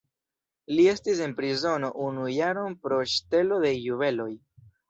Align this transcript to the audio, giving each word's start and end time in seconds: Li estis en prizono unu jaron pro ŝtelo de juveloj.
Li 0.77 0.85
estis 0.93 1.21
en 1.25 1.35
prizono 1.41 1.91
unu 2.05 2.25
jaron 2.39 2.79
pro 2.87 3.01
ŝtelo 3.15 3.63
de 3.67 3.75
juveloj. 3.77 4.31